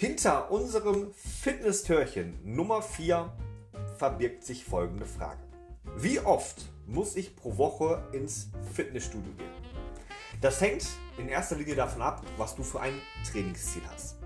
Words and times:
Hinter 0.00 0.50
unserem 0.50 1.12
Fitness-Törchen 1.12 2.38
Nummer 2.42 2.80
4 2.80 3.30
verbirgt 3.98 4.44
sich 4.44 4.64
folgende 4.64 5.04
Frage. 5.04 5.42
Wie 5.98 6.18
oft 6.20 6.62
muss 6.86 7.16
ich 7.16 7.36
pro 7.36 7.58
Woche 7.58 8.02
ins 8.12 8.48
Fitnessstudio 8.72 9.30
gehen? 9.36 9.50
Das 10.40 10.62
hängt 10.62 10.86
in 11.18 11.28
erster 11.28 11.56
Linie 11.56 11.74
davon 11.74 12.00
ab, 12.00 12.22
was 12.38 12.56
du 12.56 12.62
für 12.62 12.80
ein 12.80 12.94
Trainingsziel 13.30 13.82
hast. 13.92 14.16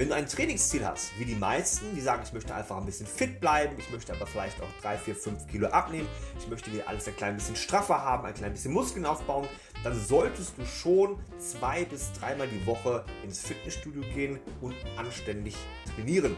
Wenn 0.00 0.08
du 0.08 0.14
ein 0.14 0.26
Trainingsziel 0.26 0.86
hast, 0.86 1.10
wie 1.18 1.26
die 1.26 1.34
meisten, 1.34 1.94
die 1.94 2.00
sagen, 2.00 2.22
ich 2.24 2.32
möchte 2.32 2.54
einfach 2.54 2.78
ein 2.78 2.86
bisschen 2.86 3.06
fit 3.06 3.38
bleiben, 3.38 3.74
ich 3.76 3.90
möchte 3.90 4.14
aber 4.14 4.26
vielleicht 4.26 4.58
auch 4.62 4.80
3, 4.80 4.96
4, 4.96 5.14
5 5.14 5.46
Kilo 5.46 5.68
abnehmen, 5.68 6.08
ich 6.38 6.48
möchte 6.48 6.72
wieder 6.72 6.88
alles 6.88 7.06
ein 7.06 7.14
klein 7.16 7.34
bisschen 7.34 7.54
straffer 7.54 8.02
haben, 8.02 8.24
ein 8.24 8.32
klein 8.32 8.52
bisschen 8.52 8.72
Muskeln 8.72 9.04
aufbauen, 9.04 9.46
dann 9.84 9.94
solltest 9.94 10.56
du 10.56 10.64
schon 10.64 11.18
zwei 11.38 11.84
bis 11.84 12.14
dreimal 12.14 12.48
die 12.48 12.64
Woche 12.64 13.04
ins 13.22 13.40
Fitnessstudio 13.40 14.00
gehen 14.14 14.40
und 14.62 14.74
anständig 14.96 15.54
trainieren. 15.94 16.34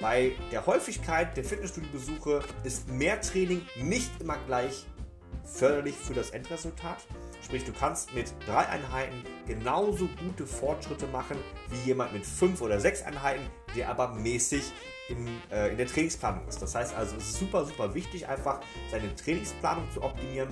Bei 0.00 0.32
der 0.50 0.66
Häufigkeit 0.66 1.36
der 1.36 1.44
Fitnessstudio-Besuche 1.44 2.42
ist 2.64 2.88
mehr 2.88 3.20
Training 3.20 3.62
nicht 3.76 4.10
immer 4.20 4.38
gleich 4.48 4.84
förderlich 5.44 5.94
für 5.94 6.14
das 6.14 6.30
Endresultat. 6.30 7.06
Sprich, 7.44 7.64
du 7.64 7.72
kannst 7.72 8.14
mit 8.14 8.32
drei 8.46 8.66
Einheiten 8.66 9.22
genauso 9.46 10.08
gute 10.24 10.46
Fortschritte 10.46 11.06
machen 11.08 11.36
wie 11.68 11.88
jemand 11.88 12.14
mit 12.14 12.24
fünf 12.24 12.62
oder 12.62 12.80
sechs 12.80 13.02
Einheiten, 13.02 13.46
der 13.76 13.90
aber 13.90 14.14
mäßig 14.14 14.72
in, 15.10 15.28
äh, 15.50 15.70
in 15.70 15.76
der 15.76 15.86
Trainingsplanung 15.86 16.48
ist. 16.48 16.62
Das 16.62 16.74
heißt 16.74 16.94
also, 16.96 17.16
es 17.16 17.24
ist 17.24 17.38
super, 17.38 17.66
super 17.66 17.94
wichtig, 17.94 18.26
einfach 18.26 18.60
seine 18.90 19.14
Trainingsplanung 19.14 19.84
zu 19.92 20.02
optimieren 20.02 20.48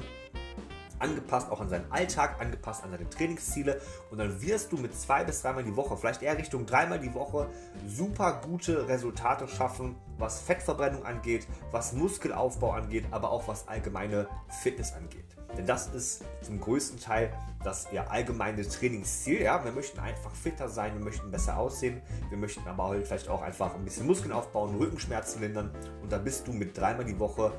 angepasst 1.02 1.51
auch 1.51 1.61
an 1.61 1.69
seinen 1.69 1.91
Alltag, 1.91 2.41
angepasst 2.41 2.84
an 2.84 2.91
seine 2.91 3.09
Trainingsziele 3.09 3.80
und 4.11 4.19
dann 4.19 4.41
wirst 4.41 4.73
du 4.73 4.79
mit 4.79 4.98
zwei 4.98 5.25
bis 5.25 5.42
dreimal 5.42 5.65
die 5.65 5.77
Woche, 5.77 5.97
vielleicht 5.97 6.23
eher 6.23 6.38
Richtung 6.38 6.65
dreimal 6.65 6.98
die 6.98 7.12
Woche, 7.12 7.48
super 7.87 8.41
gute 8.47 8.88
Resultate 8.88 9.48
schaffen, 9.48 9.97
was 10.19 10.41
Fettverbrennung 10.41 11.05
angeht, 11.05 11.47
was 11.70 11.92
Muskelaufbau 11.92 12.72
angeht, 12.72 13.05
aber 13.11 13.31
auch 13.31 13.48
was 13.48 13.69
allgemeine 13.69 14.28
Fitness 14.62 14.92
angeht. 14.94 15.25
Denn 15.56 15.67
das 15.67 15.89
ist 15.89 16.25
zum 16.41 16.61
größten 16.61 16.98
Teil 16.98 17.31
das 17.62 17.89
ja, 17.92 18.06
allgemeine 18.06 18.66
Trainingsziel. 18.66 19.42
Ja? 19.42 19.62
Wir 19.64 19.72
möchten 19.72 20.00
einfach 20.00 20.34
fitter 20.34 20.69
sein, 20.69 20.94
wir 20.94 21.05
möchten 21.05 21.31
besser 21.31 21.59
aussehen, 21.59 22.00
wir 22.31 22.39
möchten 22.39 22.66
aber 22.66 22.84
halt 22.84 23.06
vielleicht 23.06 23.28
auch 23.28 23.42
einfach 23.42 23.75
ein 23.75 23.84
bisschen 23.84 24.06
Muskeln 24.06 24.33
aufbauen, 24.33 24.77
Rückenschmerzen 24.77 25.42
lindern 25.42 25.70
und 26.03 26.11
da 26.11 26.19
bist 26.19 26.47
du 26.47 26.53
mit 26.53 26.77
dreimal 26.77 27.05
die 27.05 27.19
Woche 27.19 27.53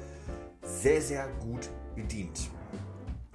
sehr, 0.63 1.02
sehr 1.02 1.28
gut 1.39 1.69
bedient. 1.95 2.50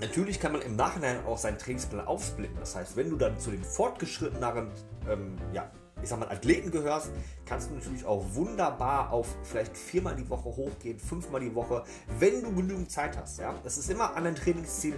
Natürlich 0.00 0.38
kann 0.38 0.52
man 0.52 0.62
im 0.62 0.76
Nachhinein 0.76 1.24
auch 1.26 1.38
seinen 1.38 1.58
Trainingsplan 1.58 2.06
aufsplitten. 2.06 2.56
Das 2.60 2.76
heißt, 2.76 2.96
wenn 2.96 3.10
du 3.10 3.16
dann 3.16 3.38
zu 3.40 3.50
den 3.50 3.64
fortgeschritteneren, 3.64 4.70
ähm, 5.08 5.36
ja, 5.52 5.70
ich 6.00 6.08
sag 6.08 6.20
mal, 6.20 6.28
Athleten 6.28 6.70
gehörst, 6.70 7.10
kannst 7.44 7.70
du 7.70 7.74
natürlich 7.74 8.04
auch 8.04 8.24
wunderbar 8.34 9.12
auf 9.12 9.26
vielleicht 9.42 9.76
viermal 9.76 10.14
die 10.14 10.28
Woche 10.30 10.44
hochgehen, 10.44 11.00
fünfmal 11.00 11.40
die 11.40 11.52
Woche, 11.52 11.82
wenn 12.20 12.42
du 12.42 12.54
genügend 12.54 12.92
Zeit 12.92 13.16
hast. 13.16 13.40
Ja? 13.40 13.54
Das 13.64 13.76
ist 13.76 13.90
immer 13.90 14.14
an 14.14 14.22
dein 14.22 14.36
Trainingsziel 14.36 14.96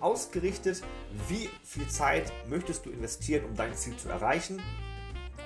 ausgerichtet. 0.00 0.82
Wie 1.28 1.48
viel 1.62 1.86
Zeit 1.86 2.32
möchtest 2.48 2.84
du 2.86 2.90
investieren, 2.90 3.44
um 3.44 3.54
dein 3.54 3.74
Ziel 3.74 3.96
zu 3.96 4.08
erreichen? 4.08 4.60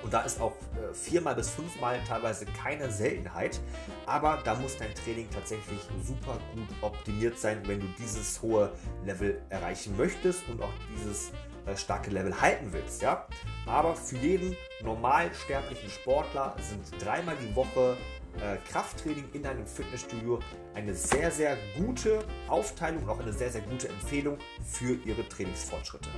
Und 0.03 0.13
da 0.13 0.21
ist 0.21 0.39
auch 0.39 0.53
äh, 0.53 0.93
viermal 0.93 1.35
bis 1.35 1.49
fünfmal 1.49 1.99
teilweise 2.07 2.45
keine 2.45 2.91
Seltenheit. 2.91 3.59
Aber 4.05 4.41
da 4.43 4.55
muss 4.55 4.77
dein 4.77 4.93
Training 4.93 5.27
tatsächlich 5.31 5.79
super 6.03 6.37
gut 6.53 6.67
optimiert 6.81 7.39
sein, 7.39 7.61
wenn 7.65 7.79
du 7.79 7.87
dieses 7.97 8.41
hohe 8.41 8.71
Level 9.05 9.41
erreichen 9.49 9.95
möchtest 9.97 10.47
und 10.49 10.61
auch 10.61 10.73
dieses 10.95 11.31
äh, 11.65 11.75
starke 11.75 12.11
Level 12.11 12.39
halten 12.39 12.71
willst. 12.71 13.01
Ja? 13.01 13.25
Aber 13.65 13.95
für 13.95 14.17
jeden 14.17 14.55
normalsterblichen 14.83 15.89
Sportler 15.89 16.55
sind 16.61 17.03
dreimal 17.03 17.35
die 17.37 17.55
Woche 17.55 17.97
äh, 18.41 18.57
Krafttraining 18.69 19.25
in 19.33 19.45
einem 19.45 19.65
Fitnessstudio 19.65 20.39
eine 20.73 20.93
sehr, 20.93 21.31
sehr 21.31 21.57
gute 21.77 22.19
Aufteilung 22.47 23.03
und 23.03 23.09
auch 23.09 23.19
eine 23.19 23.33
sehr, 23.33 23.49
sehr 23.49 23.61
gute 23.61 23.87
Empfehlung 23.89 24.37
für 24.63 24.95
ihre 25.05 25.27
Trainingsfortschritte. 25.27 26.09